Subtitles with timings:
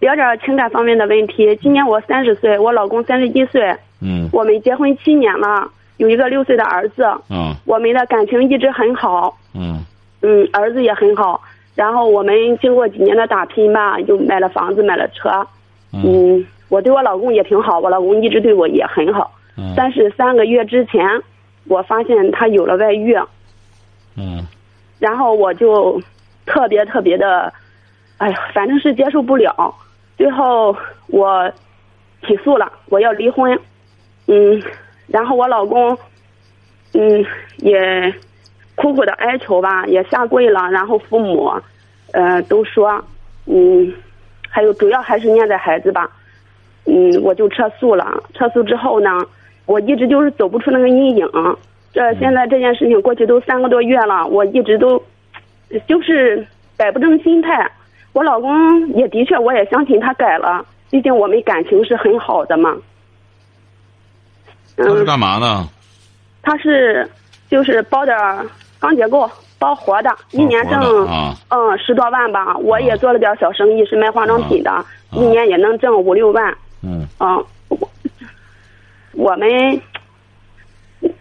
[0.00, 1.54] 聊点情感方面的问题。
[1.56, 3.76] 今年我三十岁，我老公三十一岁。
[4.00, 4.28] 嗯。
[4.32, 7.04] 我们结婚七年了，有一个六岁的儿子。
[7.28, 7.54] 嗯。
[7.66, 9.36] 我们的感情一直很好。
[9.54, 9.84] 嗯。
[10.22, 11.40] 嗯，儿子也很好。
[11.74, 15.46] 然后我们经过几年的打拼吧，就买了房子，买了车。
[15.92, 16.44] 嗯。
[16.70, 19.30] 我对我老公也挺好，我老公一直对我也很好。
[19.58, 19.74] 嗯。
[19.76, 21.04] 但是三个月之前，
[21.66, 23.14] 我发现他有了外遇。
[24.16, 24.46] 嗯。
[24.98, 26.00] 然后我就
[26.46, 27.52] 特别特别的，
[28.16, 29.74] 哎呀，反正是接受不了。
[30.20, 31.50] 最后我
[32.26, 33.58] 起诉了，我要离婚。
[34.26, 34.62] 嗯，
[35.06, 35.96] 然后我老公，
[36.92, 37.24] 嗯，
[37.56, 38.14] 也
[38.74, 40.70] 苦苦的哀求吧，也下跪了。
[40.70, 41.50] 然后父母，
[42.12, 43.02] 呃，都说，
[43.46, 43.90] 嗯，
[44.50, 46.06] 还有主要还是念在孩子吧。
[46.84, 48.22] 嗯，我就撤诉了。
[48.34, 49.08] 撤诉之后呢，
[49.64, 51.26] 我一直就是走不出那个阴影。
[51.94, 55.02] 这现在这件事情过去都三个多月了，我一直都
[55.86, 57.72] 就是摆不正心态。
[58.12, 62.76] 我老公也的确，我也相信他改了，毕竟我们感情是很好的嘛。
[64.76, 65.64] 他是干嘛的？
[66.42, 67.08] 他是
[67.48, 68.16] 就是包点
[68.78, 70.80] 钢结构，包活的，一年挣
[71.50, 72.56] 嗯十多万吧。
[72.58, 76.56] 我也做了点小生意，是卖化妆品的，一年也能挣五六万。
[76.82, 77.06] 嗯。
[77.18, 77.90] 嗯，我
[79.12, 79.80] 我们。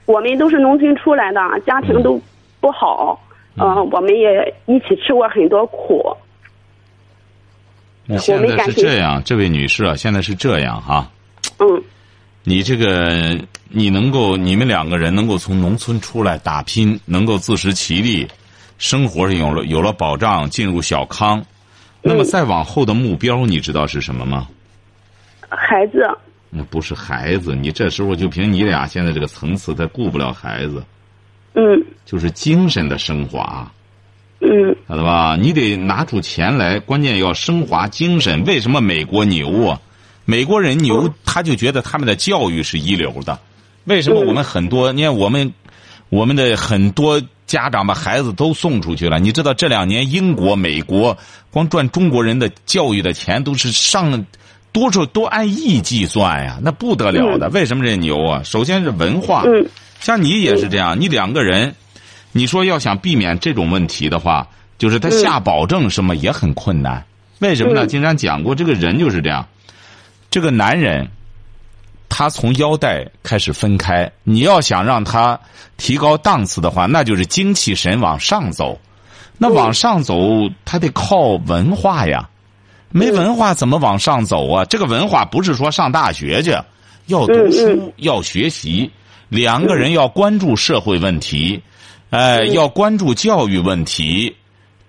[0.06, 2.20] 我们都是农村出来的，家庭都
[2.60, 3.18] 不好，
[3.58, 6.04] 嗯，我们也一起吃过很多苦。
[8.12, 11.08] 那现在是这样，这位女士啊，现在是这样哈。
[11.60, 11.84] 嗯。
[12.44, 13.38] 你这个，
[13.70, 18.28] 你能够，你们两个人能够从农村出来打拼，能够自食其力，
[18.80, 21.46] 生活是有了有了保障，进入小康。
[22.02, 24.48] 那么再往后的目标，你知道是什么吗？
[25.48, 26.00] 孩子。
[26.50, 30.84] 那不是孩子，你这时候就凭你俩现在这个层次，他顾不了孩子。
[31.54, 31.62] 嗯。
[32.06, 33.72] 就是精神的升华。
[34.40, 34.76] 嗯。
[34.88, 35.38] 晓得吧？
[35.40, 38.44] 你得拿出钱来，关键要升华精神。
[38.46, 39.80] 为什么美国牛啊？
[40.26, 43.40] 美国人牛，他就觉得他们的教育是一流的。
[43.86, 44.92] 为什么我们很多？
[44.92, 45.54] 你看我们，
[46.10, 49.20] 我们的很多家长把孩子都送出去了。
[49.20, 51.18] 你知道这两年英国、美国
[51.50, 54.26] 光赚中国人的教育的钱都是上。
[54.72, 57.50] 多少都按亿计算呀，那不得了的。
[57.50, 58.44] 为什么这牛啊？
[58.44, 59.44] 首先是文化，
[60.00, 61.02] 像你也是这样。
[61.02, 61.74] 你两个人，
[62.32, 64.48] 你说要想避免这种问题的话，
[64.78, 67.04] 就是他下保证什么也很困难。
[67.40, 67.88] 为什么呢？
[67.88, 69.48] 经常讲过，这个人就是这样。
[70.30, 71.10] 这个男人，
[72.08, 74.12] 他从腰带开始分开。
[74.24, 75.40] 你要想让他
[75.78, 78.80] 提高档次的话，那就是精气神往上走。
[79.38, 82.30] 那往上走，他得靠文化呀。
[82.92, 84.66] 没文化怎么往上走啊？
[84.66, 86.52] 这个文化不是说上大学去，
[87.06, 88.92] 要读书要学习，
[89.30, 91.62] 两个人要关注社会问题，
[92.10, 94.36] 哎，要关注教育问题。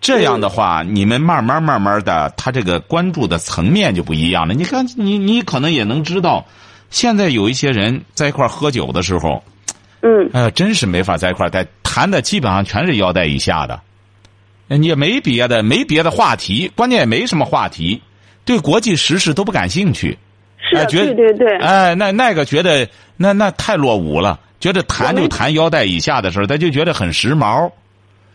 [0.01, 4.55] 这样的话，你们慢慢慢慢的，他这个关注的层面就不一样了。
[4.55, 6.47] 你看，你你可能也能知道，
[6.89, 9.45] 现在有一些人在一块喝酒的时候，
[10.01, 13.79] 嗯，哎，真是没法在一块在谈的，基本上全是腰带以下的。
[14.69, 18.01] 你也没别的，没别的话题，关键也没什么话题，
[18.47, 20.17] 对国际时事都不感兴趣。
[20.59, 21.59] 是，对对对。
[21.59, 22.89] 哎，那那个觉得
[23.19, 27.71] 那那太落伍了，觉得谈就谈腰带以下的事儿，他就觉得很时髦。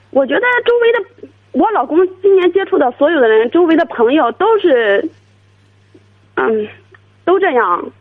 [0.09, 5.09] 我觉得周围的我老公今年接触的所有的人，周围的朋友都是，
[6.35, 6.67] 嗯，
[7.23, 7.91] 都这样。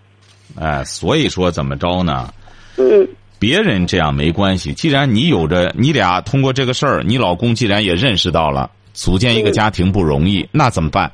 [0.59, 2.33] 哎，所以说怎么着呢？
[2.77, 3.07] 嗯。
[3.37, 11.13] 别人这样没关系，既然你有着，你俩通过这个事儿，你老公既然也认识到了组建一个家庭不容易，那怎么办？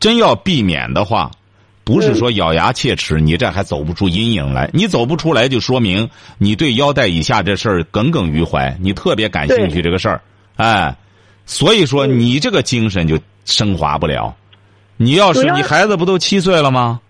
[0.00, 1.30] 真要避免的话，
[1.86, 4.68] 不是说咬牙切齿，你这还走不出阴影来。
[4.72, 10.20] 你走不出来，就说明你对腰带以下这事儿耿耿于怀，你特别感兴趣这个事儿，
[10.56, 10.96] 哎，
[11.44, 14.34] 所以说你这个精神就升华不了。
[14.96, 17.00] 你要是你孩子不都七岁了吗？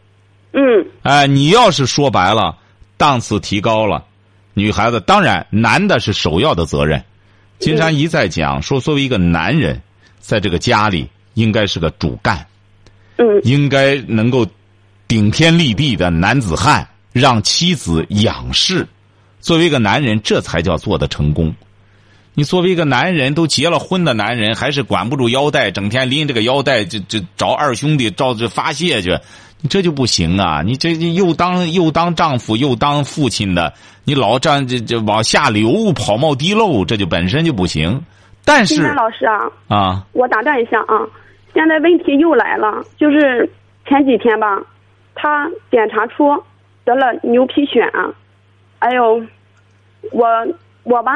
[0.53, 0.63] 嗯。
[1.01, 2.59] 哎，你要是说白了，
[2.99, 4.05] 档次提高了。
[4.53, 7.03] 女孩子当然，男的是首要的责任。
[7.59, 9.81] 金山一再讲说，作为一个男人，
[10.19, 12.47] 在这个家里应该是个主干，
[13.17, 14.47] 嗯，应该能够
[15.09, 18.87] 顶天立地的男子汉，让妻子仰视。
[19.41, 21.55] 作为一个男人，这才叫做的成功。
[22.35, 29.19] 你作为一个男人，都结了婚的男人，还是管不住腰带，整天拎这个腰带就就找二兄弟照这发泄去，
[29.63, 30.61] 你这就不行啊！
[30.63, 33.73] 你这又当又当丈夫又当父亲的，
[34.05, 38.05] 你老这样这这往下流跑冒滴漏，这就本身就不行。
[38.45, 41.01] 但是，老师啊，啊，我打断一下啊，
[41.55, 43.49] 现在问题又来了，就是
[43.89, 44.47] 前几天吧，
[45.17, 46.41] 他检查出
[46.85, 48.13] 得了牛皮癣，
[48.79, 49.21] 哎呦，
[50.13, 50.47] 我
[50.85, 51.13] 我吧。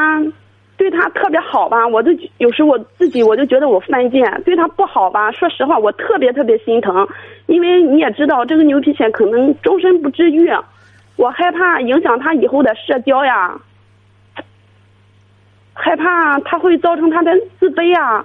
[0.77, 7.07] 对他特别好吧，我就有时我自己我就觉得我犯贱；对他不好吧，说实话我特别特别心疼，
[7.49, 10.51] 因为你也知道这个牛皮癣可能终身不治愈，
[11.17, 13.61] 我害怕影响他以后的社交呀，
[15.75, 18.25] 害怕他会造成他的自卑呀，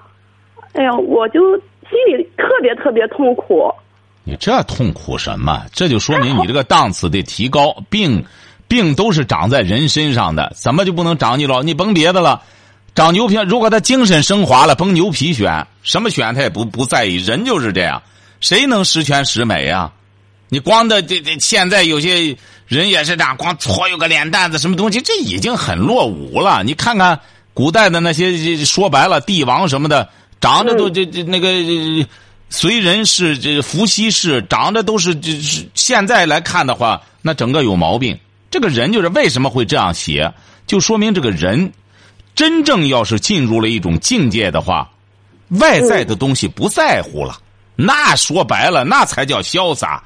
[0.75, 3.69] 哎呦，我就心里特别特别痛苦。
[4.25, 5.63] 你这痛苦什么？
[5.71, 8.25] 这就说明你这个档次得提高，病。
[8.67, 11.61] 病都是长在人身上的，怎么就不能长你了？
[11.61, 12.41] 你甭别的了，
[12.95, 17.17] 长牛皮，如果他精神升华了，甭牛皮癣，什么癣他也不不在意。
[17.17, 18.01] 人就是这样，
[18.41, 19.91] 谁能十全十美呀？
[20.49, 22.35] 你光的这这，现在有些
[22.65, 26.63] 人也是这样，光搓有个脸蛋子，什么东西，这已经很落伍了。
[26.63, 27.19] 你看看
[27.53, 30.09] 古代的那些，说白了，帝王什么的，
[30.41, 31.51] 长得都这这那个
[32.57, 38.17] 随人是、这伏羲氏，长得都是这是现在来看的话，那整个有毛病。
[38.49, 40.33] 这个人就是为什么会这样写，
[40.65, 41.73] 就说明这个人
[42.33, 44.89] 真正要是进入了一种境界的话，
[45.49, 47.37] 外在的东西不在乎了。
[47.75, 50.01] 那说白了，那才叫潇洒。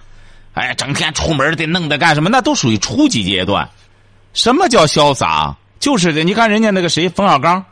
[0.56, 2.32] 哎，整天出门得弄得干什么？
[2.32, 3.70] 那都属于初级阶段。
[4.34, 5.56] 什么叫潇洒？
[5.80, 7.64] 就是的，你看人家那个谁，冯小刚，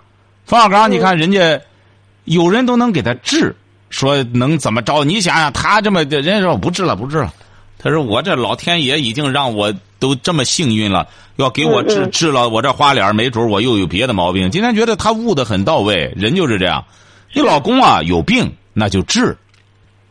[0.45, 1.59] 冯小刚，你看人家
[2.25, 3.55] 有人都能给他治，
[3.89, 5.03] 说能怎么着？
[5.03, 7.33] 你想想，他这么人家说不治了，不治了。
[7.79, 9.73] 他说我这老天爷已经让我。
[9.99, 11.07] 都这么幸运了，
[11.37, 14.51] 要给我治治了我这花脸，没准我又有别的毛病。
[14.51, 16.85] 今天觉得他悟的很到位，人就是这样。
[17.33, 19.35] 你老公啊有病，那就治。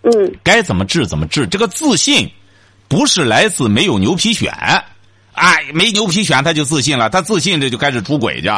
[0.02, 0.34] 嗯。
[0.42, 1.46] 该怎么治怎么治。
[1.46, 2.28] 这个自信，
[2.88, 4.50] 不是来自没有牛皮癣，
[5.34, 8.50] 哎，没牛皮癣他就自信了，他自信这就开始出轨去。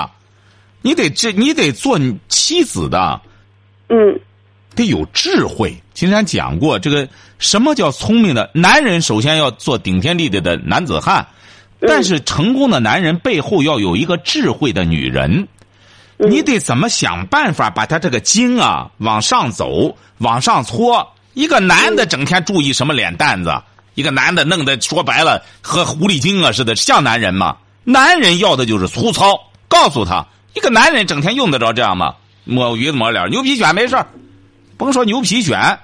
[0.81, 2.01] 你得这，你得做
[2.31, 3.21] 妻子的。
[3.91, 4.19] 嗯。
[4.79, 5.77] 得有智慧。
[5.93, 7.09] 金山讲过，这个
[7.41, 9.03] 什么叫聪明的男人？
[9.03, 11.27] 首先要做顶天立地的男子汉，
[11.81, 15.49] 但是成功的男人背后要有一个智慧的女人。
[16.17, 21.15] 你得怎么想办法把他这个精啊往上走，往上搓？
[21.35, 23.61] 一个男的整天注意什么脸蛋子？
[23.95, 27.57] 一个男的弄得说白了和狐狸精啊似的，像男人吗？
[27.83, 29.41] 男人要的就是粗糙。
[29.67, 32.15] 告诉他，一个男人整天用得着这样吗？
[32.45, 33.97] 抹鱼子抹脸，牛皮癣没事
[34.79, 35.77] 甭说牛皮癣。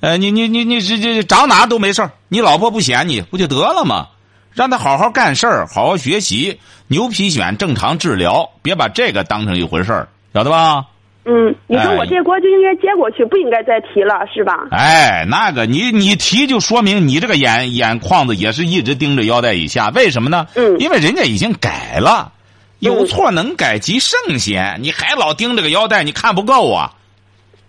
[0.00, 4.08] 呃，你你你你这这长哪都没事你老婆不嫌你不就得了吗？
[4.52, 10.84] 让他好好干事儿，好好学习，牛皮癣正常治疗，别把这个当成一回事儿，晓得吧？
[11.24, 14.68] 嗯，你说我这锅就应该接过去，不应该再提了，是吧？
[14.70, 20.46] 哎，那个你你提就说明你这个眼眼眶子也是一直盯着腰带以下，为什么呢？
[20.54, 22.30] 嗯，因为人家已经改了，
[22.78, 26.92] 有错能改即圣贤，你还老盯着个腰带，你看不够啊。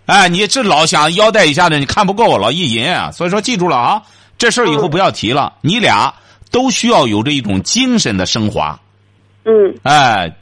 [0.06, 3.10] 哎，你这老想腰带一下子，你看不够，老意淫啊！
[3.10, 4.02] 所以说，记住了啊，
[4.38, 5.54] 这事儿以后不要提了。
[5.62, 6.14] 你俩
[6.52, 8.78] 都需要有这一种精神的升华。
[9.44, 9.74] 嗯。
[9.82, 10.32] 哎，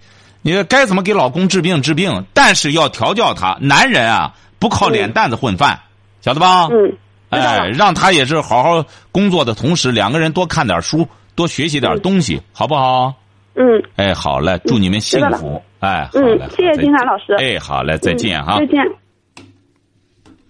[0.43, 3.57] 你该怎么给老公治病治病，但是要调教他。
[3.59, 5.81] 男人啊，不靠脸蛋子混饭，
[6.21, 6.69] 晓得吧？
[6.71, 6.97] 嗯。
[7.31, 13.15] 哎，让他也是好好工作的同时，两个人多看点书，多学习点东西，好不好？
[13.55, 13.83] 嗯。
[13.97, 15.63] 哎，好嘞，祝你们幸福。
[15.81, 16.39] 哎，好嘞。
[16.55, 17.33] 谢谢金山老师。
[17.39, 18.59] 哎，好嘞，再见哈。
[18.59, 18.79] 再见。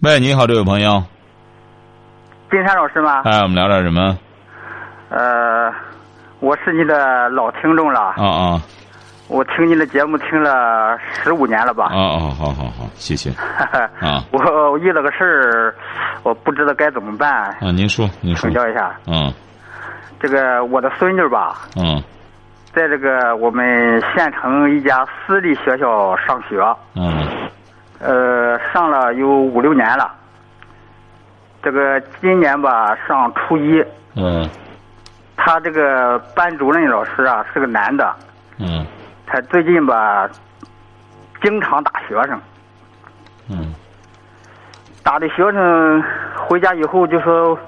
[0.05, 1.03] 喂，你好，这位朋友，
[2.51, 3.23] 金山老师吗？
[3.25, 4.15] 哎，我们聊点什么？
[5.09, 5.73] 呃，
[6.41, 8.13] 我是你的老听众了。
[8.19, 8.63] 啊啊！
[9.29, 11.87] 我听你的节目听了十五年了吧？
[11.87, 13.31] 啊啊，好好好，谢谢。
[13.99, 15.75] 啊，我遇了个事儿，
[16.23, 17.33] 我不知道该怎么办。
[17.63, 18.43] 啊，您说，您说。
[18.43, 18.95] 请教一下。
[19.07, 19.33] 嗯。
[20.21, 21.63] 这个我的孙女吧。
[21.77, 22.03] 嗯。
[22.75, 26.61] 在这个我们县城一家私立学校上学。
[26.95, 27.27] 嗯。
[28.01, 30.13] 呃，上了有五六年了。
[31.63, 33.85] 这个今年吧，上初一。
[34.15, 34.49] 嗯。
[35.37, 38.15] 他这个班主任老师啊，是个男的。
[38.59, 38.87] 嗯。
[39.27, 40.29] 他最近吧，
[41.43, 42.41] 经常打学生。
[43.49, 43.75] 嗯。
[45.03, 46.03] 打的学生
[46.37, 47.59] 回家以后就说：“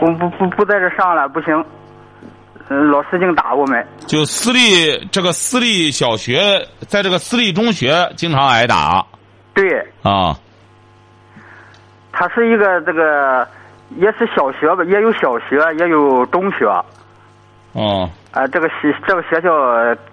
[0.00, 1.64] 我不不不在这上了，不行。”
[2.72, 3.84] 嗯，老师净打我们。
[4.06, 9.04] 就私立这个私立小学，在这个私立中学经常挨打。
[9.54, 10.36] 对啊，
[12.12, 13.46] 它是一个这个
[13.96, 16.66] 也是小学吧，也有小学，也有中学。
[17.72, 18.08] 哦。
[18.32, 19.50] 啊，这个学这个学校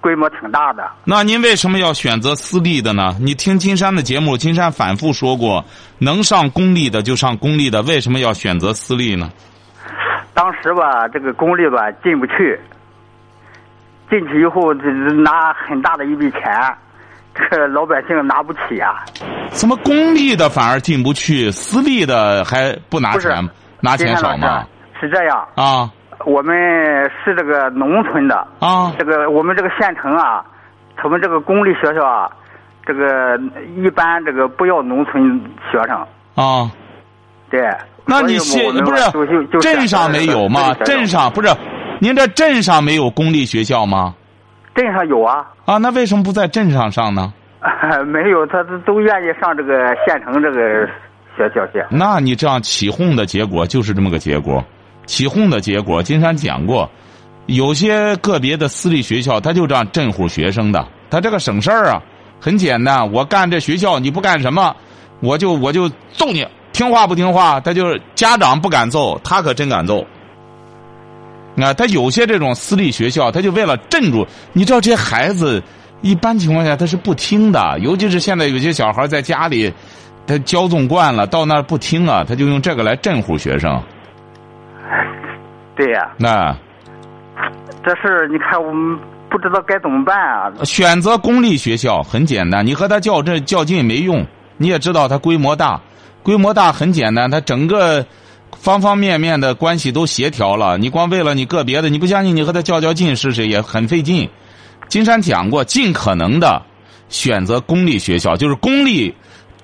[0.01, 0.89] 规模挺大的。
[1.03, 3.15] 那您为什么要选择私立的呢？
[3.22, 5.63] 你听金山的节目，金山反复说过，
[6.00, 9.29] 能上公立的就上公立的，为什么要选择私立呢？
[10.34, 12.60] 当时吧，这个公立吧进不去，
[14.10, 16.41] 进去以后拿很大的一笔钱，
[17.38, 19.03] 这 个老百姓拿不起啊。
[19.50, 23.50] 怎么公立的反而进不去，私立的还不拿钱？
[23.79, 24.65] 拿钱少吗？
[25.00, 25.89] 是这样，啊
[26.25, 26.56] 我们
[27.24, 30.44] 是这个农村的，啊这个我们这个县城啊，
[30.96, 32.29] 他们这个公立学校啊，
[32.86, 33.39] 这个
[33.77, 35.39] 一般这个不要农村
[35.72, 35.96] 学生，
[36.36, 36.70] 啊！
[37.50, 37.62] 对。
[38.10, 40.74] 那你县不吧就就是镇上没有吗？
[40.86, 41.53] 镇上不是？
[42.00, 44.15] 您这镇上没有公立学校吗？
[44.77, 47.34] 镇上有啊，啊，那为什么不在镇上上呢？
[48.05, 49.74] 没有，他都都愿意上这个
[50.05, 50.88] 县城这个
[51.36, 51.84] 学校去。
[51.89, 54.63] 那你这样起哄的结果就是这么个结果，
[55.07, 56.88] 起哄的结果，金山讲过，
[57.48, 62.00] 有些个别的私立学校他就这样镇唬学生的，他这个省事儿啊，
[62.39, 64.75] 很简单，我干这学校你不干什么，
[65.22, 70.05] 我就我就揍你，听话不听话，他就是家长不敢揍，他可真敢揍。
[71.64, 75.62] 啊，他有些这种私立学校，他就为了镇住，你知道这些孩子，
[76.02, 79.74] 一般情况下他是不听的，尤其是现在有些小孩在家里，
[80.26, 83.82] 他骄纵惯了，到那儿不听啊，他就用这个来镇唬学生。
[85.76, 86.56] 对呀、那
[87.86, 88.98] 这事你看我们
[89.30, 90.52] 不知道该怎么办啊。
[90.64, 94.26] 选择公立学校很简单，你和他较真较劲没用，
[94.58, 95.80] 你也知道他规模大，
[96.24, 98.04] 规模大很简单，他整个
[98.56, 100.77] 方方面面的关系都协调了。
[100.77, 104.30] 你光为了你个别的，你不相信，你和他较较劲试试也很费劲。
[104.88, 106.62] 金山讲过，尽可能的
[107.10, 109.13] 选择公立学校，就是公立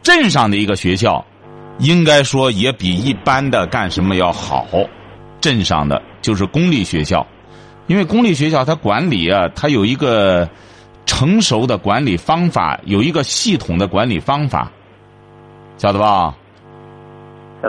[0.02, 1.24] 镇上的一个学校，
[1.80, 4.68] 应该说也比一般的干什么要好。
[5.40, 7.25] 镇上的就是公立学校，
[7.88, 10.48] 因为公立学校它管理啊，它有一个
[11.06, 14.72] 成熟的管理方法，有一个系统的管理方法，
[15.78, 16.34] 晓得吧？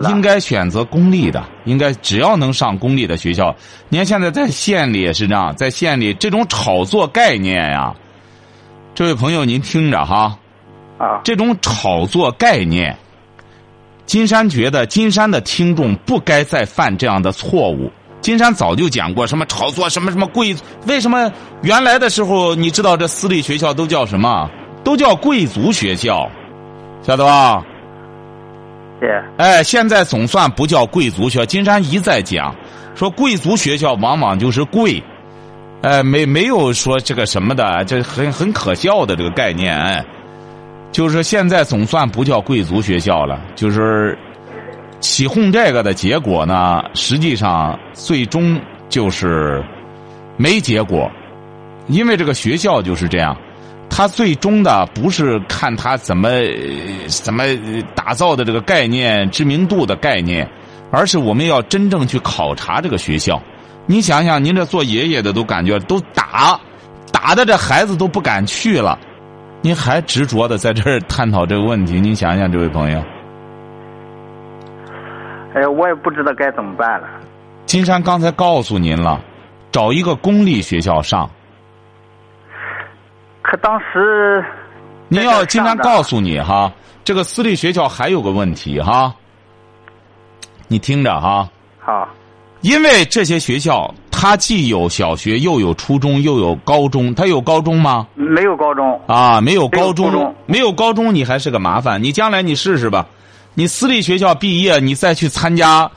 [0.09, 3.55] 应该选择公立的，应该只要能上公立的学校。
[3.89, 7.95] 你看现在在县里也是这样，在县里这种炒作概念呀，
[8.95, 10.37] 这位朋友您听着哈，
[10.99, 12.97] 啊，这种炒作概念，
[14.05, 17.91] 金山觉得金山的听众不该再犯这样的错误。
[18.21, 21.31] 金山早就讲过什么炒作什么什么贵，为什么
[21.63, 24.51] 原来的时候你知道这私立学校都叫什么？
[24.83, 26.29] 都叫贵族学校，
[27.03, 27.65] 晓得吧？
[29.05, 31.45] 对，哎，现在总算不叫贵族学校。
[31.45, 32.55] 金山一再讲，
[32.95, 35.03] 说贵族学校往往就是贵，
[35.83, 39.79] 哎，没没有说这个什么的，这很很可笑的这个概念。
[39.79, 40.03] 哎，
[40.91, 44.19] 就是现在总算不叫贵族学校了，就是
[45.01, 48.59] 起哄这个的结果呢，实际上最终
[48.89, 49.63] 就是
[50.39, 51.11] 没结果，
[51.89, 53.37] 因为这个学校就是这样。
[53.89, 60.49] 他最终的不是看他怎么呃怎么呃打造的这个概念、知名度的概念，
[60.91, 63.41] 而是我们要真正去考察这个学校。
[63.87, 66.59] 你想想，您这做爷爷的都感觉都打，
[67.13, 68.99] 打的这孩子都不敢去了，
[69.63, 72.99] 您还执着的在这儿探讨这个问题，您想想，这位朋友，
[75.55, 77.07] 哎，我也不知道该怎么办了。
[77.67, 79.21] 金山刚才告诉您了，
[79.71, 81.31] 找一个公立学校上。
[83.55, 84.45] 可当时
[85.07, 86.73] 您要在这儿上的金山告诉你哈，
[87.05, 89.15] 这个私立学校还有个问题哈，
[90.67, 91.49] 你听着哈。
[91.79, 92.09] 好，
[92.63, 97.15] 因为这些学校，它既有小学，又有初中，又有高中。
[97.15, 98.09] 它有高中吗？
[98.17, 102.03] 没有高中，啊，没有高中没有高中，你还是个麻烦。
[102.03, 103.07] 你将来你试试吧，
[103.55, 105.89] 你私立学校毕业，你再去参加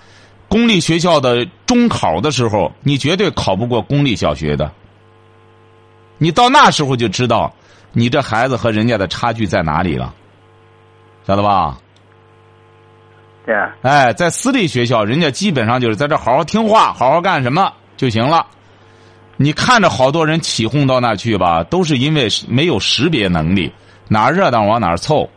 [0.48, 4.72] 公立学校的中考的时候，你绝对考不过公立小学的。
[6.18, 7.54] 你到那时候就知道，
[7.92, 10.14] 你这孩子和人家的差距在哪里了，
[11.26, 11.78] 晓得吧？
[13.46, 18.46] 对，哎，在私立学校，人家基本上就是在这好好听话，好好干什么就行了。
[19.38, 23.72] 你看着好多人起哄到那去吧，都是因为没有识别能力，
[24.10, 25.30] 哪热闹往哪凑。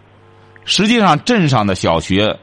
[0.65, 2.37] 实际上，镇上的小学，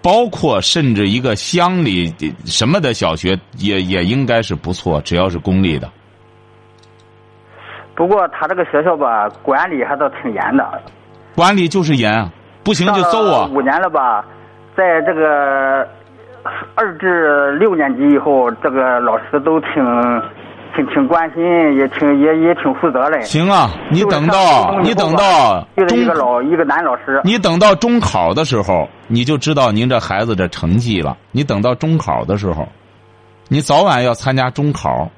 [0.00, 5.90] 包括甚至一个乡里什么的小学，也也应该是不错，只要是公立的。
[7.94, 10.66] 不过他这个学校吧，管理还倒挺严的。
[11.34, 12.30] 管理就是严，
[12.62, 13.48] 不行就揍啊！
[13.52, 14.24] 五年了吧，
[14.76, 15.86] 在这个
[16.74, 19.72] 二至六年级以后，这个老师都挺
[20.74, 21.42] 挺挺关心，
[21.76, 23.20] 也挺也也挺负责嘞。
[23.22, 31.16] 行啊，你等到你等到就是一个中老一个男老师，你等到中考的时候，你就知道您这孩子的成绩了。
[31.30, 32.66] 你等到中考的时候，
[33.48, 35.10] 你早晚要参加中考，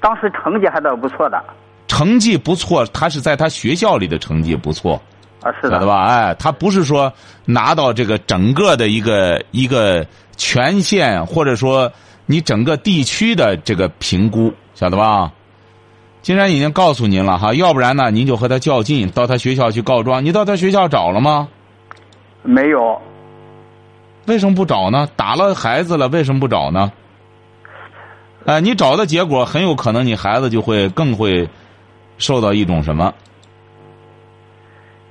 [0.00, 1.42] 当时成绩还倒不错的
[1.86, 5.00] 成绩不错，他是在他学校里的成绩不错，
[5.42, 6.04] 啊，是的，晓得吧？
[6.04, 7.12] 哎，他不是说
[7.44, 11.90] 拿到这个整个的一个一个全县或者说
[12.26, 15.32] 你整个地区的这个评估，晓得吧？
[16.20, 20.24] 金山已经告诉您了哈，要不然呢，您就和他较劲，到他学校去告状。
[20.24, 21.48] 你到他学校找了吗？
[22.42, 23.00] 没有。
[24.26, 25.08] 为什么不找呢？
[25.16, 26.92] 打了孩子了，为什么不找呢？
[28.48, 31.46] 哎，你找的结果很有可能，你孩子就会更会
[32.16, 33.12] 受到一种什么？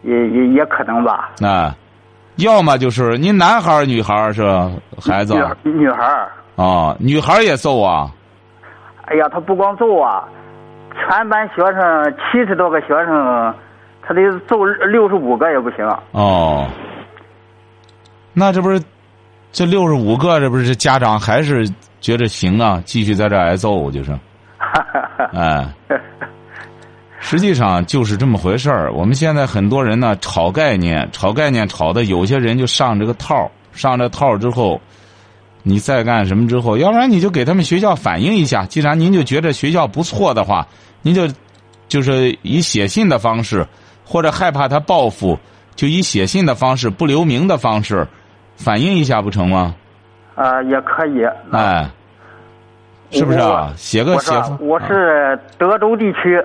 [0.01, 1.29] 也也也可能吧。
[1.44, 1.75] 啊，
[2.38, 4.44] 要么就是你男孩儿、女孩儿是
[5.00, 5.36] 孩子？
[5.62, 6.32] 女女孩儿。
[6.56, 8.10] 啊，女孩儿也揍啊！
[9.06, 10.27] 哎呀，他不光揍啊，
[10.96, 13.53] 全班学生七十多个学生，
[14.01, 15.86] 他得揍六十五个也不行。
[16.13, 16.67] 哦，
[18.34, 18.82] 那这不是
[19.51, 21.70] 这六十五个，这不是家长还是
[22.01, 22.82] 觉得行啊？
[22.86, 24.18] 继续在这挨揍就是，
[25.34, 25.68] 哎，
[27.20, 28.92] 实际上就是这么回事儿。
[28.94, 34.80] 我们现在很多人呢炒概念，炒概念炒的有些人就上这个套，上这套之后。
[35.63, 38.66] 你再干什么之后，要不然你就给他们学校反映一下。
[38.66, 40.66] 既然您就觉得学校不错的话，
[41.01, 41.27] 您就
[41.89, 43.68] 就是以写信的方式，
[44.06, 45.38] 或者害怕他报复，
[45.75, 48.08] 就以写信的方式不留名的方式
[48.57, 49.73] 反映一下，不成吗？
[50.35, 51.23] 啊，也可以。
[51.51, 51.89] 哎，
[53.11, 53.71] 是不是啊？
[53.77, 54.33] 写个写。
[54.59, 56.43] 我是德州地区。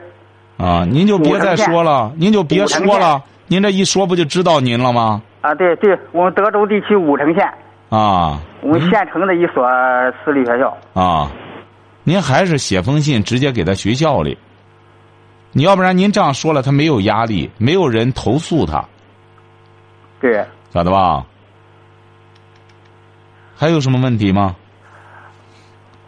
[0.58, 5.20] 啊，您就别再说了，您就别说了，您这一说不就知道您了吗？
[5.40, 7.44] 啊，对对，我们德州地区武城县。
[7.88, 9.66] 啊，我们县城的一所
[10.24, 10.76] 私立学校。
[10.94, 11.30] 啊，
[12.04, 14.38] 您还是写封信直接给他学校里。
[15.50, 18.84] 你要不然您这样说了，他没有压力，没有人投诉他。
[20.20, 20.44] 对。
[20.70, 21.26] 咋的吧？
[23.56, 24.56] 还有什么问题吗？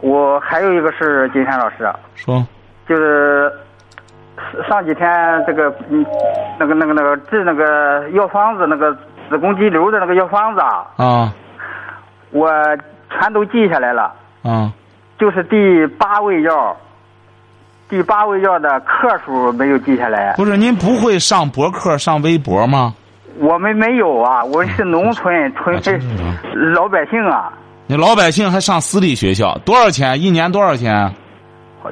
[0.01, 1.91] 我还有一个是金山老师。
[2.15, 2.45] 说。
[2.87, 3.51] 就是
[4.67, 5.09] 上几天
[5.47, 6.05] 这个嗯，
[6.59, 8.93] 那个那个那个治那个药方子，那个
[9.29, 10.85] 子宫肌瘤的那个药方子啊。
[10.97, 11.33] 啊。
[12.31, 12.51] 我
[13.09, 14.69] 全都记下来了，啊，
[15.17, 16.75] 就是第八味药，
[17.87, 20.33] 第八味药的克数没有记下来。
[20.33, 22.93] 不是您不会上博客、上微博吗？
[23.37, 25.75] 我们没有啊，我是农村村
[26.73, 27.51] 老百姓啊。
[27.87, 30.21] 你老百姓还上私立学校，多少钱？
[30.21, 31.13] 一年多少钱？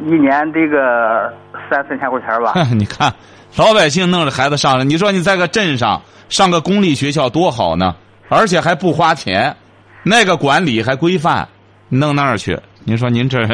[0.05, 1.31] 一年这个
[1.69, 2.53] 三四千块钱吧。
[2.73, 3.13] 你看，
[3.57, 7.95] 老百姓弄着孩子上了，你说你在个镇上上个公立学校多好呢，
[8.29, 9.55] 而且还不花钱。
[10.01, 11.47] 那个管理还规范，
[11.89, 12.59] 弄那儿去？
[12.85, 13.45] 您说您这，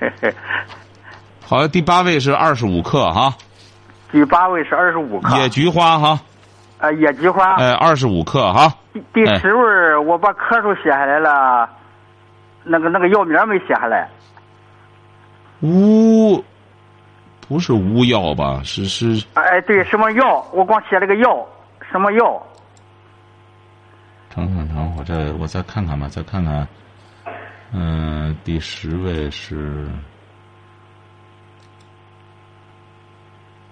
[0.00, 0.34] 嘿嘿
[1.44, 3.34] 好，第八位是二十五克哈。
[4.10, 5.36] 第八位是二十五克。
[5.38, 6.20] 野菊花哈。
[6.78, 7.54] 啊，野菊花。
[7.56, 8.72] 哎，二十五克哈。
[8.92, 11.68] 第第十位，我把克数写下来了，
[12.64, 14.08] 那个那个药名没写下来。
[15.62, 16.42] 乌，
[17.48, 18.60] 不是乌药吧？
[18.64, 19.24] 是是。
[19.34, 20.46] 哎，对，什么药？
[20.52, 21.46] 我光写了个药，
[21.90, 22.42] 什么药？
[24.34, 26.66] 等等等，我再我再看看吧，再看看。
[27.72, 29.88] 嗯，第十位是。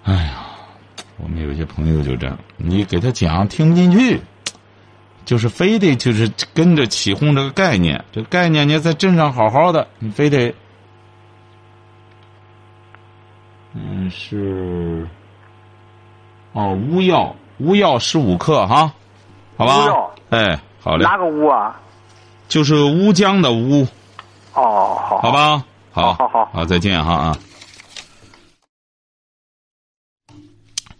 [0.03, 0.45] 哎呀，
[1.17, 4.21] 我们有些朋友就这样，你给他讲听不进去，
[5.25, 10.53] 就是非得就是跟着起哄这个概念，这个概念你在镇上好好的，你非得。
[13.73, 15.07] 嗯，是。
[16.53, 18.91] 哦，乌药，乌药十五克哈。
[19.57, 19.73] 好吧，
[20.29, 21.03] 哎，好嘞。
[21.03, 21.79] 哪个乌啊？
[22.47, 23.87] 就是乌江的乌。
[24.53, 25.19] 哦，好。
[25.19, 27.37] 好吧，好，好好好，再见哈啊。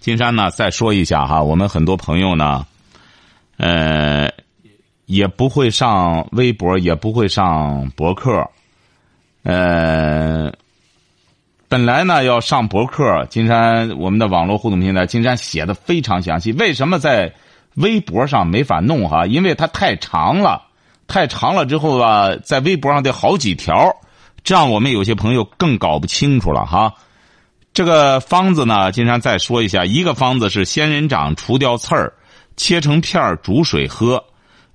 [0.07, 2.65] 金山呢，再说一下哈，我们很多朋友呢，
[3.57, 4.31] 呃，
[5.05, 8.49] 也不会上微博，也不会上博客，
[9.43, 10.49] 呃，
[11.67, 17.33] 本来呢要上博客，金山我们的网络互动平台，金山写的非常详细，为什么在？
[17.75, 20.67] 微博上没法弄哈，因为它太长了，
[21.05, 23.97] 太长了之后啊，在微博上得好几条，
[24.41, 26.93] 这样我们有些朋友更搞不清楚了哈。
[27.77, 32.11] 这个方子呢，金山再说一下，一个方子是仙人掌除掉刺儿，
[32.55, 34.25] 切成片煮水喝，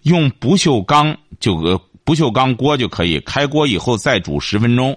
[0.02, 4.96] 用不锈钢就不锈钢锅就可以，开锅以后再煮十分钟，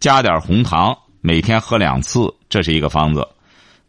[0.00, 3.24] 加点红糖，每天喝两次，这是一个方子。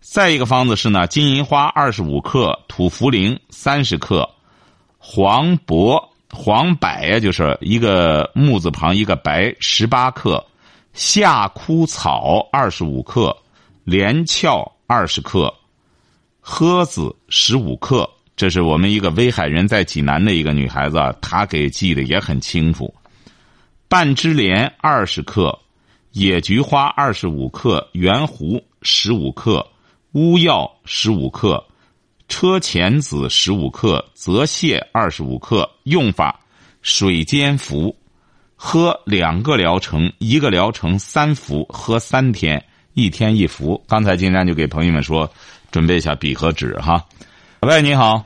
[0.02, 4.30] 再一个方子是呢，金银花二十五克，土茯苓三十克，
[5.00, 10.46] 黄柏黄柏呀，就是一个木字旁一个白十八克，
[10.94, 13.36] 夏枯草二十五克，
[13.90, 15.54] 连翘二十克，
[16.44, 18.10] 诃子十五克。
[18.36, 22.94] 这是我们一个威海人在济南的一个女孩子，她给记得也很清楚。
[23.88, 25.58] 半枝莲二十克，
[26.12, 29.66] 野菊花二十五克，圆胡十五克。
[30.12, 31.66] 乌药十五克，
[32.28, 35.70] 车前子十五克，泽泻二十五克。
[35.84, 36.38] 用法：
[36.82, 37.96] 水煎服，
[38.58, 42.62] 喝两个疗程，一个疗程三服，喝三天，
[42.98, 43.80] 一天一幅。
[43.88, 45.30] 刚才金山就给朋友们说，
[45.72, 47.00] 准备一下笔和纸哈。
[47.62, 48.26] 喂，你好。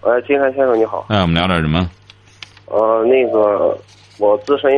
[0.00, 1.04] 喂，金山先生你好。
[1.10, 1.90] 哎，我们聊点什么？
[2.64, 3.78] 呃，那个
[4.18, 4.70] 我自身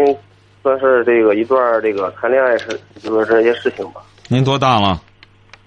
[0.61, 4.03] 算是这个一段这个谈恋爱是就是这些事情吧。
[4.27, 5.01] 您多大了？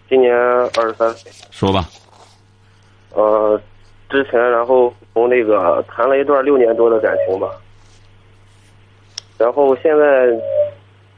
[0.10, 1.32] 今年二十三岁。
[1.50, 1.88] 说吧。
[3.14, 3.58] 呃，
[4.10, 7.48] 之前然后从那个谈了一段六年多的感情吧，
[9.38, 10.28] 然后现在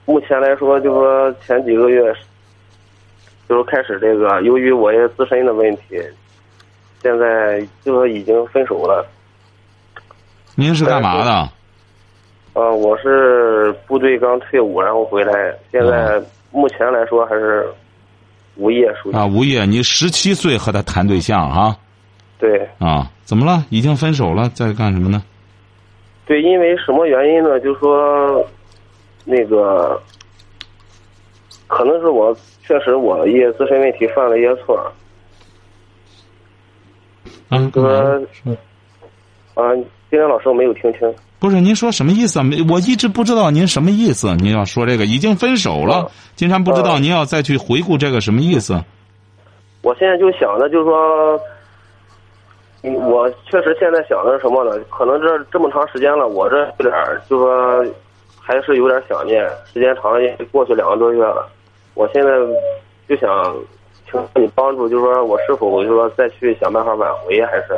[0.05, 2.13] 目前来说，就说前几个月
[3.47, 5.99] 就是开始这个，由于我也自身的问题，
[7.01, 9.05] 现在就说已经分手了。
[10.55, 11.49] 您是干嘛的？
[12.53, 16.19] 呃，我是部队刚退伍，然后回来，现在
[16.51, 17.67] 目前来说还是
[18.55, 19.63] 无业属于啊，无业。
[19.65, 21.77] 你十七岁和他谈对象啊？
[22.39, 22.67] 对。
[22.79, 23.63] 啊，怎么了？
[23.69, 25.23] 已经分手了，在干什么呢？
[26.25, 27.59] 对，因为什么原因呢？
[27.59, 28.43] 就说
[29.23, 30.01] 那个，
[31.67, 34.91] 可能是我确实我一些自身问题犯了一些错。
[37.49, 37.91] 嗯，就说
[39.55, 39.73] 啊，
[40.09, 41.13] 今天老师我没有听清。
[41.39, 42.43] 不是您说什么意思啊？
[42.43, 44.35] 没，我一直不知道您什么意思。
[44.37, 48.73] 您要说这个已经分手了，金山不知道您要再去回顾这个什么意思？
[49.83, 51.39] 我现在就想着，就是说，
[52.81, 54.83] 嗯，我确实现在想的是什么呢？
[54.89, 56.93] 可能这这么长时间了，我这有点
[57.29, 57.85] 就说
[58.41, 59.47] 还是有点想念。
[59.71, 61.47] 时间长了也过去两个多月了，
[61.97, 62.29] 我现在
[63.09, 63.27] 就想
[64.09, 67.75] 请你帮助，就是说我是否就说再去想办法挽回，还是？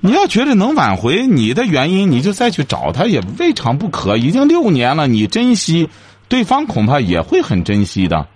[0.00, 4.18] 你要觉得能挽回你的原因，你就再去找他也未尝不可。
[4.18, 5.88] 已经六年了，你珍惜，
[6.28, 8.28] 对方恐怕也会很珍惜的。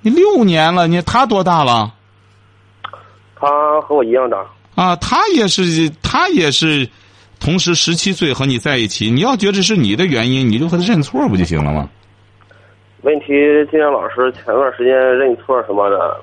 [0.00, 1.92] 你六年了，你他多大了？
[3.36, 4.38] 他和我一样大。
[4.74, 6.88] 啊，他也是，他也是，
[7.38, 9.10] 同时十七岁和你在一起。
[9.10, 11.88] 你要觉得是你的原因，你就和他认错不就行了吗？
[13.04, 13.26] 问题，
[13.70, 16.16] 金山老师前段时间认错什么的，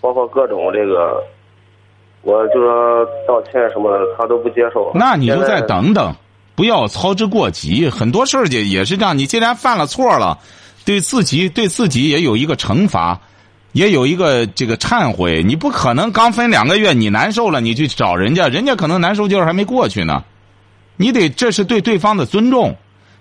[0.00, 1.20] 包括各种这个。
[2.22, 4.90] 我就说道歉什么的，他都不接受。
[4.96, 6.12] 那你就再等等，
[6.56, 7.88] 不要操之过急。
[7.88, 9.16] 很多事儿也也是这样。
[9.16, 10.36] 你既然犯了错了，
[10.84, 13.20] 对自己对自己也有一个惩罚，
[13.70, 15.40] 也有一个这个忏悔。
[15.44, 20.24] 你不可能刚分两个月你难受了，你去找人家，人家可能难受劲儿还没过去呢。
[20.96, 22.74] 你得这是对对方的尊重。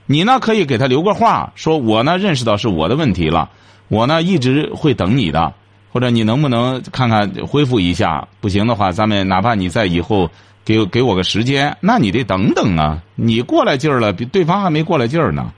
[0.05, 3.49] 你呢可以给他留个话，说我呢认识到是我的问题了，
[3.87, 5.53] 我呢一直会等你的。
[5.91, 8.27] 或者你能不能看看恢复一下？
[8.41, 10.29] 不行的话，咱们哪怕你在以后
[10.65, 13.01] 给给我个时间，那你得等等啊！
[13.15, 15.53] 你过来劲儿了，比对方还没过来劲儿呢。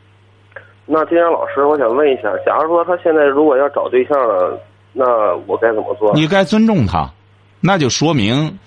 [0.85, 4.61] 那金阳老师，我想问一下，假如说他现在如果要找对象了，
[4.93, 6.13] 那我该怎么做？
[6.13, 7.11] 你该尊重他，
[7.59, 8.59] 那就说明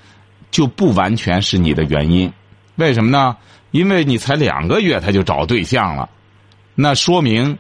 [0.51, 2.33] 就不完全是你的原因。
[2.75, 3.37] 为什么呢？
[3.71, 6.09] 因为你才两个月他就找对象了，
[6.75, 7.59] 那说明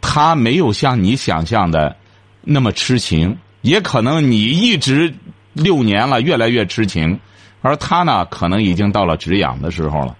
[0.00, 1.96] 他没有像你想象的
[2.42, 3.38] 那么痴情。
[3.60, 5.12] 也可能你一直
[5.52, 7.18] 六年了，越来越痴情，
[7.60, 10.16] 而他呢，可能已经到了止痒的时候了。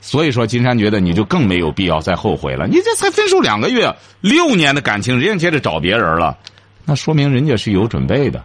[0.00, 2.66] 所以说，金山觉得你就更没有必要再后悔了。
[2.66, 6.36] 你这才分手两个月，六年的感情，人家接着找别人了，
[6.84, 8.42] 那说明人家是有准备的，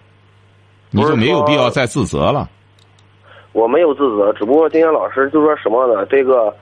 [0.91, 2.47] 你就没有必要再自责了。
[3.57, 6.05] 我没有自责，只不过金山老师就说什么呢？
[6.05, 6.53] 这个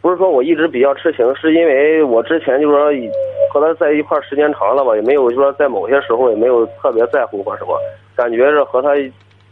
[0.00, 2.92] 不是说我一直比较痴情，是因为我之前就说。
[3.52, 7.78] 和他在一块时间长了吧，也没有说在某些时候也没有特别在乎或什么，
[8.14, 8.90] 感觉是和他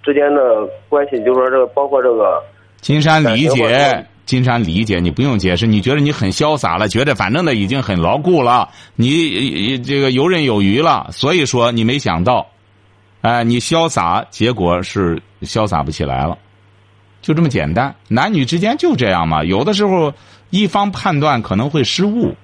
[0.03, 2.43] 之间的关系，就说这个包括这个。
[2.83, 12.47] 金山理解，金山理解，你不用解释，你觉得你很潇洒了，觉得反正呢已经很牢固了，你这个游刃有余了，所以说你没想到，
[13.23, 16.37] 哎，你潇洒，结果是潇洒不起来了，
[17.25, 17.95] 就这么简单。
[18.07, 20.13] 男女之间就这样嘛，有的时候
[20.51, 22.35] 一方判断可能会失误。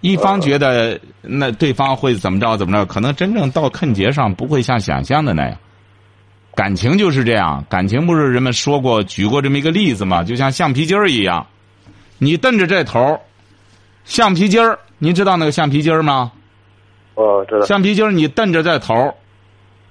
[0.00, 5.58] 一方觉得那对方会怎么着怎么着，可能真正到坑节上不会像想象的那样。
[6.54, 10.24] 感情就是这样，感情不是人们说过举过这么一个例子嘛？
[10.24, 11.46] 就像橡皮筋儿一样，
[12.16, 13.20] 你瞪着这头
[14.06, 16.32] 橡皮筋儿，你知道那个橡皮筋儿吗？
[17.14, 17.66] 哦，知道。
[17.66, 19.14] 橡皮筋儿你瞪着这头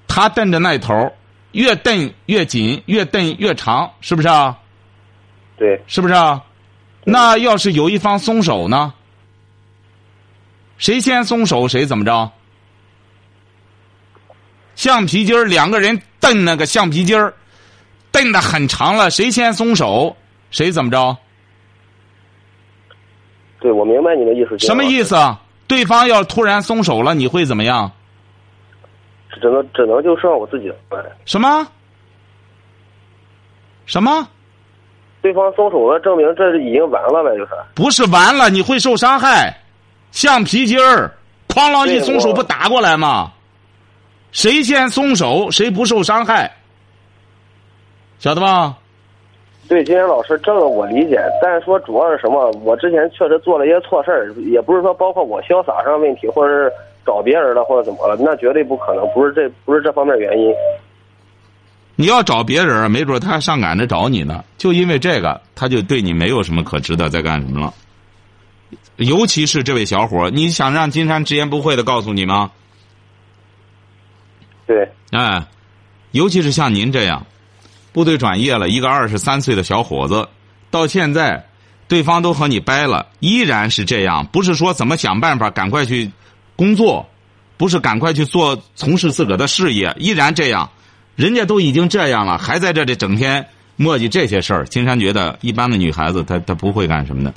[0.07, 1.13] 他瞪着那头
[1.51, 4.57] 越蹬越紧，越蹬越长，是不是啊？
[5.57, 5.81] 对。
[5.87, 6.43] 是不是啊？
[7.03, 8.93] 那要是有一方松手呢？
[10.77, 12.31] 谁先松手，谁怎么着？
[14.75, 17.33] 橡皮筋儿两个人蹬那个橡皮筋儿，
[18.11, 20.15] 蹬的很长了，谁先松手，
[20.49, 21.17] 谁怎么着？
[23.59, 24.57] 对，我明白你的意思。
[24.57, 25.15] 什么意思？
[25.67, 27.91] 对方要突然松手了，你会怎么样？
[29.39, 30.75] 只能只能就剩我自己了。
[31.25, 31.67] 什么？
[33.85, 34.27] 什么？
[35.21, 37.51] 对方松手了，证明这是已经完了呗，就是。
[37.75, 39.55] 不是完了，你会受伤害，
[40.11, 41.11] 橡皮筋儿，
[41.47, 43.31] 哐啷一松手不打过来吗？
[44.31, 46.51] 谁先松手，谁不受伤害，
[48.17, 48.77] 晓得吧？
[49.67, 52.49] 对，金天老师，这个我理解，但是说主要是什么？
[52.63, 56.73] 我之前确实做了一些错事儿，也不是说包括我潇洒上问题，或者是
[57.05, 60.53] 找别人了，或者怎么了，那绝对不可能，不是这不是这方面原因。
[61.95, 64.43] 你要找别人，没准他上赶着找你呢。
[64.57, 67.73] 就因为这个，他就对你没有什么可值得再干什么了。
[68.95, 72.51] 尤其是这位小伙你想让金山直言不讳的告诉你吗？
[74.65, 74.89] 对。
[75.11, 75.45] 哎，
[76.11, 77.25] 尤其是像您这样，
[77.91, 80.27] 部队转业了一个二十三岁的小伙子，
[80.69, 81.45] 到现在，
[81.87, 84.25] 对方都和你掰了，依然是这样。
[84.27, 86.09] 不是说怎么想办法赶快去
[86.61, 87.03] 工作，
[87.57, 90.69] 不是赶快去做从事自个儿的事业，依然这样。
[91.15, 93.43] 人家都已经这样了，还在这里整天
[93.77, 94.63] 磨叽这些事儿。
[94.65, 97.33] 金山觉得，一般的女孩子她她不会干什么的。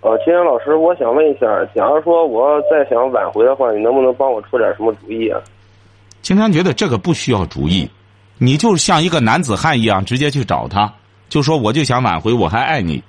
[0.00, 5.38] 呃，金山老师，我想问一下，假如说我再想挽回的话，你能不能帮我出点什么主意啊？
[6.22, 7.86] 金山觉得这个不需要主意，
[8.38, 10.90] 你就像一个男子汉一样，直接去找他，
[11.28, 13.02] 就说我就想挽回，我还爱你，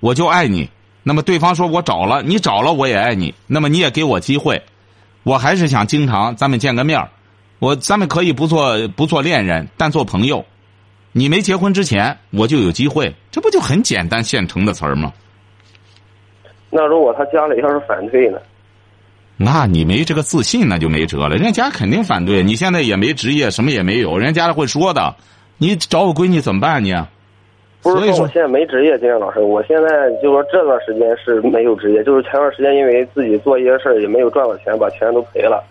[0.00, 0.70] 我就爱你。
[1.08, 4.60] 那么对方说我找了，你找了我也爱你，那么你也给我机会，
[5.22, 7.08] 我还是想经常咱们见个面儿。
[7.60, 10.44] 我咱们可以不做不做恋人，但做朋友。
[11.12, 15.12] 你没结婚之前，我就有机会，这不就很简单现成的词儿吗？
[16.70, 18.38] 那如果他家里要是反对呢？
[19.36, 21.36] 那你没这个自信，那就没辙了。
[21.36, 22.42] 人家肯定反对。
[22.42, 25.14] 你现在也没职业，什么也没有，人家会说的。
[25.56, 27.06] 你找我闺女怎么办呢？
[27.94, 35.62] 不是说我现在没职业，金山老师，我现在就说这段时间是没有职业，就是前段时间因为自己做一些事儿也没有赚到钱，把钱都赔了。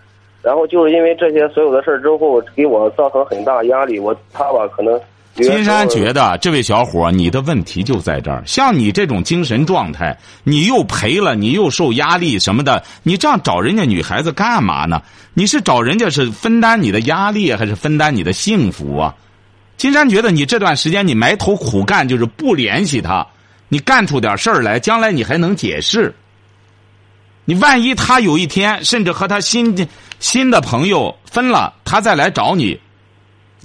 [0.42, 3.98] 然后就是因为这些所有的事儿之后，给我造成很大压力。
[3.98, 5.00] 我他吧，可能
[5.34, 8.42] 金山觉得这位小伙，你的问题就在这儿。
[8.46, 15.02] 像你这种精神状态，你又赔了，你又受压力什么的，你这样找人家女孩子干嘛呢？
[15.34, 19.14] 你是找人家是分担你的压力，还是分担你的幸福啊？
[19.76, 23.26] 金山觉得你这段时间你埋头苦干，就是不联系他，
[23.68, 26.14] 你干出点事儿来，将来你还能解释。
[27.44, 29.86] 你万一他有一天甚至和他新
[30.18, 32.80] 新的朋友分了，他再来找你，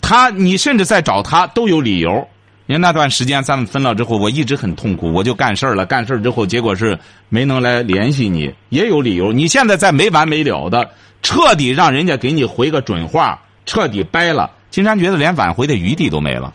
[0.01, 2.27] 他你甚至再找他都有理由。
[2.67, 5.85] 因为那段时间咱们分了之后，我一直很痛苦，我就干事儿了。
[5.85, 6.97] 干事儿之后，结果是
[7.27, 9.33] 没能来联系你，也有理由。
[9.33, 10.89] 你现在再没完没了的，
[11.21, 14.49] 彻底让人家给你回个准话，彻底掰了。
[14.71, 16.51] 金山觉得连挽回的余地都没了，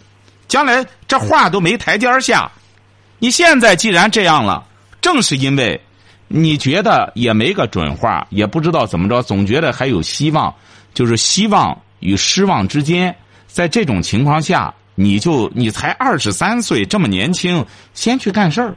[0.49, 2.51] 将来这话都没台阶下。
[3.21, 4.67] 你现在既然这样了，
[5.01, 5.81] 正是因为。
[6.29, 10.53] 你觉得也没个准话，也不知道怎么着，总觉得还有希望，
[10.93, 13.15] 就是希望与失望之间，
[13.47, 18.75] 在这种情况下，你就你才二十三岁，这么年轻，先去干事儿，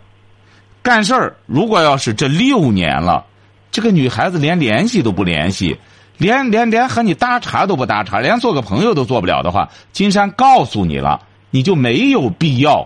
[0.84, 1.36] 干事儿。
[1.48, 3.26] 如果要是这六年了，
[3.72, 5.76] 这个女孩子连联系都不联系，
[6.20, 12.86] 连连连和你搭茬都不搭茬，连做个朋友都做不了的话，金山告诉你了，你就没有必要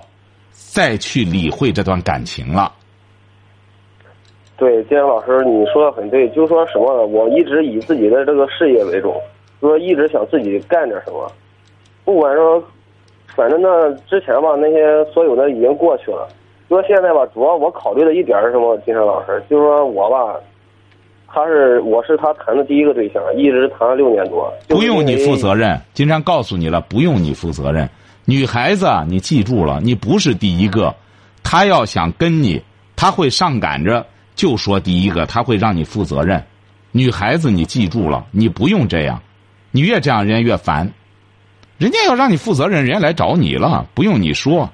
[0.51, 2.71] 再去理会这段感情了。
[4.55, 7.05] 对，金山老师，你说的很对，就说什么呢？
[7.05, 9.19] 我一直以自己的这个事业为重，
[9.59, 11.29] 说一直想自己干点什么，
[12.05, 12.63] 不管说，
[13.35, 16.29] 反正呢，之前吧，那些所有的已经过去了。
[16.69, 18.77] 说现在吧，主要我考虑的一点是什么？
[18.85, 20.35] 金山老师，就是说我吧，
[21.33, 24.53] 他是我是他谈的第一个对象，一直谈了六年多。
[24.67, 27.89] 不用你负责任，金山告诉你了，不用你负责任。
[28.25, 30.93] 女孩子，你记住了，你不是第一个，
[31.41, 32.61] 他要想跟你，
[32.95, 34.05] 他会上赶着。
[34.35, 36.43] 就说第一个，他会让你负责任。
[36.91, 39.21] 女孩子，你记住了，你不用这样，
[39.71, 40.91] 你越这样，人家越烦。
[41.79, 44.69] 人家要让你负责任，人家来找你了，不用你说。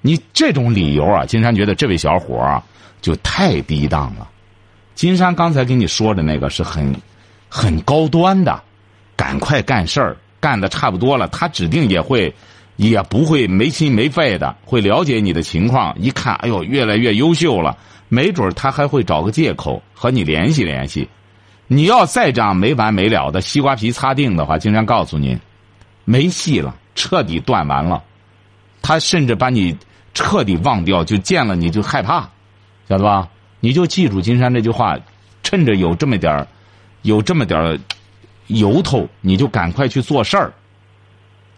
[0.00, 2.62] 你这种理由啊，金山觉得这位小伙啊，
[3.00, 4.28] 就太低档了。
[4.94, 6.94] 金山刚才跟你说的那个是很
[7.48, 8.62] 很高端的，
[9.16, 12.32] 赶快干事儿，干的差不多了，他指定也会
[12.76, 15.94] 也不会没心没肺的，会了解你的情况。
[15.98, 17.76] 一看，哎呦，越来越优秀了。
[18.08, 21.08] 没准他还会找个借口和你联系联系。
[21.66, 25.40] 你要再这样没完没了的西瓜皮擦腚的话，经常告诉您，
[26.04, 28.02] 没戏了，彻底断完了。
[28.82, 29.74] 他甚至把你
[30.12, 32.28] 彻底忘掉，就见了你就害怕，
[32.86, 33.26] 晓得吧？
[33.64, 34.98] 你就记住金山这句话，
[35.44, 36.44] 趁着有这么点儿
[37.02, 37.78] 有这么点儿
[38.48, 40.52] 由头，你就赶快去做事儿，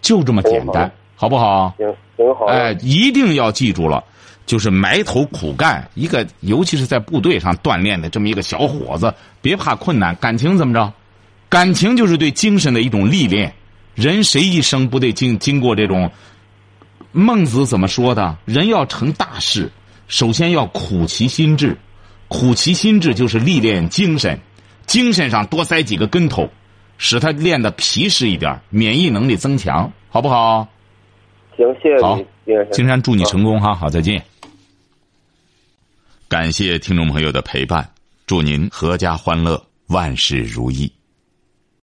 [0.03, 1.73] 就这么简单，好不好？
[1.79, 1.87] 行
[2.19, 2.45] 行好。
[2.45, 4.05] 哎，一定要记住了。
[4.45, 10.15] 就是埋头苦干，一个尤其是在部队上锻炼的这么一个小伙子，别怕困难。
[10.17, 10.93] 感情怎么着？
[11.49, 13.51] 感情就是对精神的一种历练。
[13.95, 16.11] 人谁一生不得经经过这种
[17.13, 18.37] 孟子怎么说的？
[18.45, 19.73] 人要成大事，
[20.09, 21.75] 首先要苦其心志。
[22.35, 24.37] 苦其心志就是历练精神，
[24.87, 26.51] 精神上多栽几个跟头，
[26.99, 30.67] 使他练得皮实一点，免疫能力增强，好不好？
[31.57, 34.21] 行，谢谢好你，金山先生金山祝你成功哈，好，再见。
[36.29, 37.89] 感谢听众朋友的陪伴，
[38.27, 40.91] 祝您阖家欢乐，万事如意。